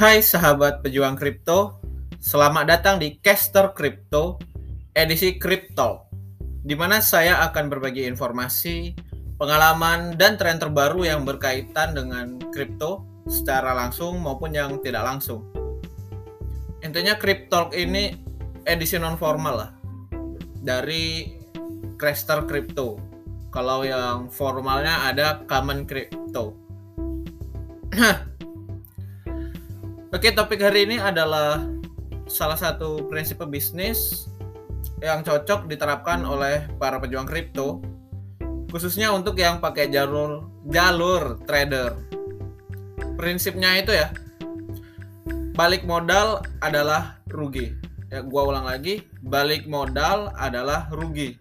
Hai 0.00 0.24
sahabat 0.24 0.80
pejuang 0.80 1.12
kripto, 1.12 1.76
selamat 2.24 2.64
datang 2.64 2.96
di 2.96 3.20
Caster 3.20 3.76
Crypto 3.76 4.40
edisi 4.96 5.36
Crypto, 5.36 6.08
di 6.64 6.72
mana 6.72 7.04
saya 7.04 7.44
akan 7.44 7.68
berbagi 7.68 8.08
informasi, 8.08 8.96
pengalaman, 9.36 10.16
dan 10.16 10.40
tren 10.40 10.56
terbaru 10.56 11.04
yang 11.04 11.28
berkaitan 11.28 11.92
dengan 11.92 12.40
kripto 12.48 13.04
secara 13.28 13.76
langsung 13.76 14.24
maupun 14.24 14.56
yang 14.56 14.80
tidak 14.80 15.04
langsung. 15.04 15.44
Intinya 16.80 17.20
Crypto 17.20 17.68
ini 17.76 18.08
edisi 18.64 18.96
non 18.96 19.20
formal 19.20 19.52
lah 19.52 19.70
dari 20.64 21.28
Caster 22.00 22.48
Crypto. 22.48 22.96
Kalau 23.52 23.84
yang 23.84 24.32
formalnya 24.32 25.12
ada 25.12 25.44
Common 25.44 25.84
Crypto. 25.84 26.56
Oke, 30.10 30.34
topik 30.34 30.58
hari 30.58 30.90
ini 30.90 30.98
adalah 30.98 31.62
salah 32.26 32.58
satu 32.58 33.06
prinsip 33.06 33.46
bisnis 33.46 34.26
yang 34.98 35.22
cocok 35.22 35.70
diterapkan 35.70 36.26
oleh 36.26 36.66
para 36.82 36.98
pejuang 36.98 37.30
kripto, 37.30 37.78
khususnya 38.74 39.14
untuk 39.14 39.38
yang 39.38 39.62
pakai 39.62 39.86
jalur 39.86 40.50
jalur 40.66 41.38
trader. 41.46 41.94
Prinsipnya 43.14 43.78
itu 43.78 43.94
ya, 43.94 44.10
balik 45.54 45.86
modal 45.86 46.42
adalah 46.58 47.22
rugi. 47.30 47.70
Ya, 48.10 48.26
gua 48.26 48.50
ulang 48.50 48.66
lagi, 48.66 49.06
balik 49.22 49.70
modal 49.70 50.34
adalah 50.34 50.90
rugi. 50.90 51.38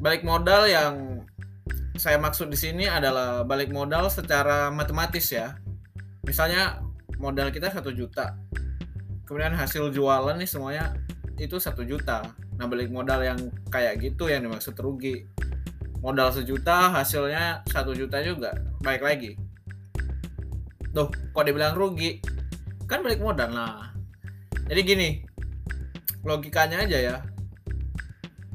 Balik 0.00 0.24
modal 0.24 0.72
yang 0.72 1.20
saya 2.00 2.16
maksud 2.16 2.48
di 2.48 2.56
sini 2.56 2.88
adalah 2.88 3.44
balik 3.44 3.68
modal 3.68 4.08
secara 4.08 4.72
matematis 4.72 5.28
ya. 5.28 5.60
Misalnya 6.24 6.85
modal 7.16 7.48
kita 7.52 7.72
satu 7.72 7.92
juta. 7.92 8.36
Kemudian 9.26 9.56
hasil 9.56 9.90
jualan 9.90 10.36
nih 10.38 10.48
semuanya 10.48 10.94
itu 11.36 11.58
satu 11.58 11.82
juta. 11.82 12.22
Nah 12.56 12.66
balik 12.70 12.88
modal 12.88 13.20
yang 13.24 13.38
kayak 13.68 14.00
gitu 14.00 14.30
yang 14.30 14.46
dimaksud 14.46 14.76
rugi. 14.78 15.26
Modal 16.00 16.30
sejuta 16.30 16.92
hasilnya 16.92 17.66
satu 17.66 17.96
juta 17.96 18.22
juga. 18.22 18.54
Baik 18.84 19.02
lagi. 19.02 19.34
Tuh 20.94 21.10
kok 21.10 21.44
dibilang 21.44 21.74
rugi? 21.74 22.22
Kan 22.86 23.02
balik 23.02 23.18
modal. 23.18 23.50
Nah 23.50 23.90
jadi 24.70 24.80
gini. 24.86 25.10
Logikanya 26.22 26.86
aja 26.86 26.98
ya. 26.98 27.16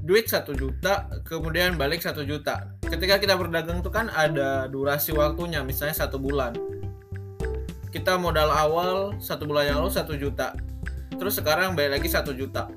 Duit 0.02 0.26
satu 0.32 0.56
juta 0.56 1.12
kemudian 1.28 1.76
balik 1.76 2.02
satu 2.02 2.24
juta. 2.24 2.72
Ketika 2.82 3.20
kita 3.20 3.36
berdagang 3.36 3.84
itu 3.84 3.92
kan 3.92 4.08
ada 4.12 4.66
durasi 4.72 5.14
waktunya 5.14 5.62
misalnya 5.64 5.96
satu 5.96 6.20
bulan 6.20 6.52
kita 7.92 8.16
modal 8.16 8.48
awal 8.48 9.20
satu 9.20 9.44
bulan 9.44 9.76
yang 9.76 9.78
lalu 9.84 9.92
satu 9.92 10.16
juta. 10.16 10.56
Terus 11.12 11.38
sekarang 11.38 11.76
balik 11.76 12.00
lagi 12.00 12.08
satu 12.08 12.32
juta. 12.32 12.72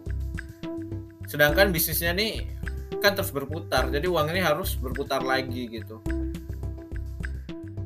Sedangkan 1.31 1.70
bisnisnya 1.70 2.11
nih 2.12 2.51
kan 2.98 3.15
terus 3.15 3.31
berputar 3.31 3.92
jadi 3.92 4.09
uang 4.09 4.33
ini 4.35 4.42
harus 4.42 4.75
berputar 4.75 5.23
lagi 5.23 5.70
gitu. 5.70 6.03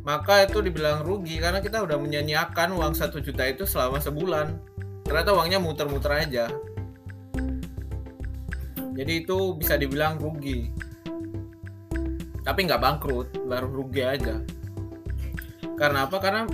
Maka 0.08 0.48
itu 0.48 0.64
dibilang 0.64 1.04
rugi 1.04 1.36
karena 1.36 1.60
kita 1.60 1.84
udah 1.84 2.00
menyanyiakan 2.00 2.72
uang 2.72 2.96
satu 2.96 3.20
juta 3.20 3.44
itu 3.44 3.68
selama 3.68 4.00
sebulan. 4.00 4.56
Ternyata 5.04 5.36
uangnya 5.36 5.60
muter-muter 5.60 6.12
aja. 6.16 6.48
Jadi 8.96 9.12
itu 9.20 9.52
bisa 9.52 9.76
dibilang 9.76 10.16
rugi. 10.16 10.72
Tapi 12.40 12.60
nggak 12.64 12.80
bangkrut 12.80 13.28
baru 13.44 13.68
rugi 13.68 14.00
aja. 14.00 14.40
Karena 15.76 16.08
apa? 16.08 16.16
Karena 16.18 16.48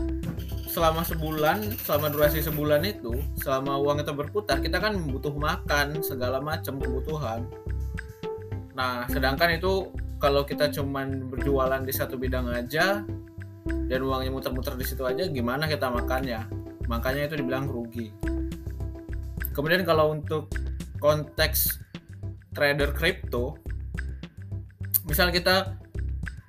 selama 0.74 1.06
sebulan, 1.06 1.78
selama 1.86 2.10
durasi 2.10 2.42
sebulan 2.42 2.82
itu, 2.82 3.14
selama 3.38 3.78
uang 3.78 4.02
itu 4.02 4.10
berputar, 4.10 4.58
kita 4.58 4.82
kan 4.82 4.98
butuh 5.06 5.30
makan 5.30 6.02
segala 6.02 6.42
macam 6.42 6.82
kebutuhan. 6.82 7.46
Nah, 8.74 9.06
sedangkan 9.06 9.54
itu 9.54 9.94
kalau 10.18 10.42
kita 10.42 10.66
cuman 10.74 11.30
berjualan 11.30 11.78
di 11.78 11.94
satu 11.94 12.18
bidang 12.18 12.50
aja 12.50 13.06
dan 13.86 14.00
uangnya 14.02 14.34
muter-muter 14.34 14.74
di 14.74 14.82
situ 14.82 15.06
aja, 15.06 15.30
gimana 15.30 15.70
kita 15.70 15.86
makannya? 15.86 16.42
Makanya 16.90 17.30
itu 17.30 17.38
dibilang 17.38 17.70
rugi. 17.70 18.10
Kemudian 19.54 19.86
kalau 19.86 20.10
untuk 20.10 20.50
konteks 20.98 21.78
trader 22.50 22.90
kripto, 22.90 23.54
misal 25.06 25.30
kita 25.30 25.78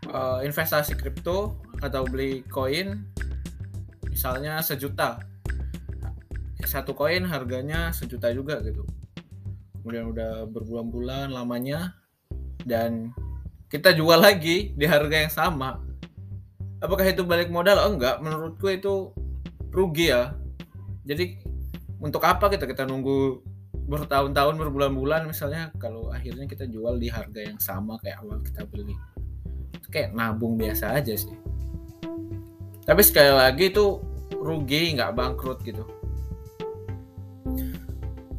uh, 0.10 0.42
investasi 0.42 0.98
kripto 0.98 1.62
atau 1.86 2.02
beli 2.10 2.42
koin 2.50 3.06
misalnya 4.16 4.64
sejuta. 4.64 5.20
Satu 6.64 6.96
koin 6.96 7.28
harganya 7.28 7.92
sejuta 7.92 8.32
juga 8.32 8.64
gitu. 8.64 8.88
Kemudian 9.84 10.10
udah 10.10 10.48
berbulan-bulan 10.48 11.36
lamanya 11.36 11.94
dan 12.64 13.12
kita 13.68 13.92
jual 13.92 14.18
lagi 14.18 14.72
di 14.74 14.88
harga 14.88 15.28
yang 15.28 15.34
sama. 15.36 15.84
Apakah 16.80 17.06
itu 17.06 17.28
balik 17.28 17.52
modal? 17.52 17.76
Oh 17.84 17.92
enggak. 17.92 18.24
Menurutku 18.24 18.72
itu 18.72 19.12
rugi 19.70 20.16
ya. 20.16 20.32
Jadi 21.04 21.38
untuk 22.00 22.24
apa 22.24 22.48
kita 22.48 22.66
kita 22.66 22.88
nunggu 22.88 23.44
bertahun-tahun 23.86 24.58
berbulan-bulan 24.58 25.30
misalnya 25.30 25.70
kalau 25.78 26.10
akhirnya 26.10 26.50
kita 26.50 26.66
jual 26.66 26.98
di 26.98 27.12
harga 27.12 27.46
yang 27.46 27.60
sama 27.62 28.00
kayak 28.02 28.24
awal 28.24 28.40
kita 28.42 28.64
beli? 28.66 28.96
Kayak 29.92 30.18
nabung 30.18 30.58
biasa 30.58 30.98
aja 30.98 31.14
sih. 31.14 31.36
Tapi 32.86 33.02
sekali 33.02 33.34
lagi 33.34 33.74
itu 33.74 34.05
rugi 34.46 34.94
nggak 34.94 35.18
bangkrut 35.18 35.60
gitu. 35.66 35.82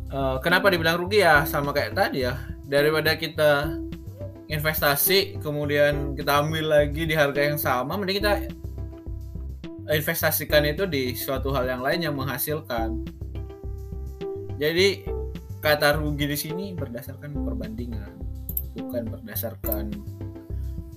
Uh, 0.06 0.38
kenapa 0.38 0.70
dibilang 0.70 1.02
rugi? 1.02 1.26
Ya 1.26 1.42
sama 1.42 1.74
kayak 1.74 1.98
tadi 1.98 2.22
ya. 2.22 2.38
Daripada 2.62 3.18
kita 3.18 3.74
investasi 4.46 5.42
kemudian 5.42 6.14
kita 6.14 6.46
ambil 6.46 6.70
lagi 6.70 7.02
di 7.02 7.14
harga 7.18 7.42
yang 7.42 7.58
sama 7.58 7.98
mending 7.98 8.22
kita 8.22 8.46
investasikan 9.90 10.62
itu 10.62 10.86
di 10.86 11.18
suatu 11.18 11.50
hal 11.50 11.66
yang 11.66 11.82
lain 11.82 12.00
yang 12.06 12.14
menghasilkan. 12.14 13.02
Jadi 14.56 15.02
kata 15.58 15.98
rugi 15.98 16.30
di 16.30 16.38
sini 16.38 16.64
berdasarkan 16.78 17.34
perbandingan 17.42 18.14
bukan 18.78 19.10
berdasarkan 19.10 19.90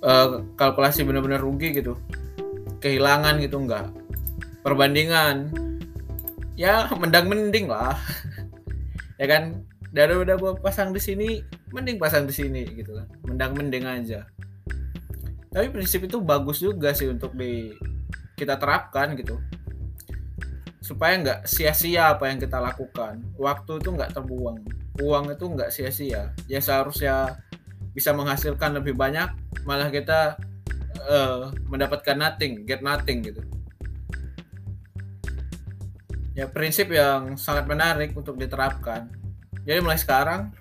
uh, 0.06 0.46
kalkulasi 0.54 1.02
benar-benar 1.02 1.42
rugi 1.42 1.74
gitu. 1.74 1.98
Kehilangan 2.80 3.42
gitu 3.42 3.60
enggak 3.60 3.99
perbandingan. 4.64 5.52
Ya 6.60 6.88
mendang 6.96 7.32
mending 7.32 7.72
lah. 7.72 7.96
Ya 9.20 9.28
kan? 9.28 9.64
Daripada 9.90 10.38
gue 10.38 10.54
pasang 10.62 10.94
di 10.94 11.02
sini 11.02 11.42
mending 11.74 11.98
pasang 11.98 12.24
di 12.24 12.34
sini 12.36 12.64
gitu 12.72 12.96
kan. 12.96 13.08
Mendang 13.28 13.52
mending 13.56 13.84
aja. 13.84 14.28
Tapi 15.50 15.68
prinsip 15.74 16.06
itu 16.06 16.22
bagus 16.22 16.62
juga 16.62 16.94
sih 16.94 17.10
untuk 17.10 17.34
di 17.34 17.74
kita 18.38 18.56
terapkan 18.56 19.18
gitu. 19.18 19.42
Supaya 20.80 21.18
nggak 21.20 21.40
sia-sia 21.50 22.16
apa 22.16 22.30
yang 22.30 22.40
kita 22.40 22.62
lakukan. 22.62 23.24
Waktu 23.36 23.82
itu 23.82 23.90
nggak 23.92 24.14
terbuang. 24.14 24.60
Uang 25.02 25.26
itu 25.34 25.46
nggak 25.48 25.72
sia-sia. 25.74 26.32
Ya 26.46 26.60
seharusnya 26.62 27.40
bisa 27.94 28.14
menghasilkan 28.14 28.78
lebih 28.78 28.94
banyak 28.94 29.28
malah 29.66 29.90
kita 29.90 30.38
uh, 31.10 31.52
mendapatkan 31.68 32.16
nothing 32.16 32.64
get 32.64 32.80
nothing 32.86 33.20
gitu 33.26 33.42
ya 36.40 36.48
prinsip 36.48 36.88
yang 36.96 37.36
sangat 37.36 37.68
menarik 37.68 38.16
untuk 38.16 38.40
diterapkan. 38.40 39.12
Jadi 39.68 39.84
mulai 39.84 40.00
sekarang 40.00 40.56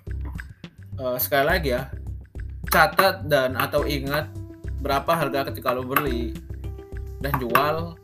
uh, 0.99 1.15
sekali 1.15 1.45
lagi 1.47 1.69
ya 1.71 1.87
catat 2.67 3.23
dan 3.31 3.55
atau 3.55 3.87
ingat 3.87 4.27
berapa 4.83 5.07
harga 5.15 5.47
ketika 5.47 5.71
lo 5.71 5.87
beli 5.87 6.35
dan 7.23 7.31
jual 7.39 7.95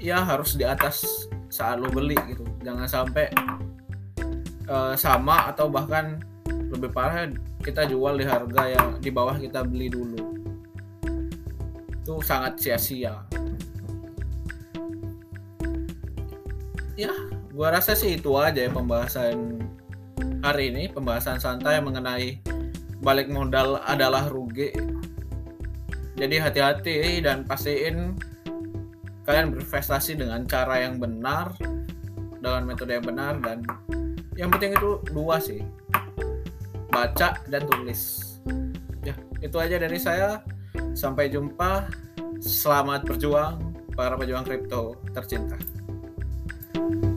ya 0.00 0.24
harus 0.24 0.56
di 0.56 0.64
atas 0.64 1.28
saat 1.52 1.76
lo 1.76 1.92
beli 1.92 2.16
gitu. 2.24 2.48
Jangan 2.64 2.88
sampai 2.88 3.28
uh, 4.72 4.96
sama 4.96 5.52
atau 5.52 5.68
bahkan 5.68 6.24
lebih 6.48 6.88
parah 6.88 7.28
kita 7.60 7.84
jual 7.84 8.16
di 8.16 8.24
harga 8.24 8.64
yang 8.64 8.88
di 8.96 9.12
bawah 9.12 9.36
kita 9.36 9.60
beli 9.60 9.92
dulu. 9.92 10.40
Itu 12.00 12.24
sangat 12.24 12.56
sia-sia. 12.56 13.28
Ya 16.94 17.10
gua 17.50 17.74
rasa 17.74 17.98
sih 17.98 18.18
itu 18.18 18.30
aja 18.38 18.66
ya 18.66 18.70
pembahasan 18.70 19.58
hari 20.42 20.70
ini 20.70 20.90
pembahasan 20.90 21.42
santai 21.42 21.82
mengenai 21.82 22.38
balik 23.02 23.28
modal 23.28 23.82
adalah 23.84 24.30
rugi. 24.30 24.72
Jadi 26.14 26.36
hati-hati 26.38 27.20
dan 27.20 27.42
pastiin 27.42 28.14
kalian 29.26 29.50
berinvestasi 29.50 30.20
dengan 30.20 30.46
cara 30.46 30.84
yang 30.84 31.02
benar 31.02 31.56
dengan 32.38 32.62
metode 32.68 32.92
yang 32.94 33.04
benar 33.04 33.40
dan 33.42 33.64
yang 34.38 34.48
penting 34.48 34.78
itu 34.78 35.02
dua 35.10 35.42
sih. 35.42 35.60
Baca 36.88 37.34
dan 37.50 37.62
tulis. 37.66 38.36
Ya 39.02 39.18
itu 39.42 39.56
aja 39.58 39.76
dari 39.76 39.98
saya. 39.98 40.40
Sampai 40.94 41.28
jumpa. 41.28 41.90
Selamat 42.44 43.08
berjuang 43.08 43.56
para 43.96 44.20
pejuang 44.20 44.44
kripto 44.44 45.00
tercinta 45.16 45.56
Bye. 46.74 47.13